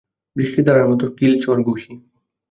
[0.35, 1.93] বৃষ্টিধারার মতো কিল চড় ঘুসি।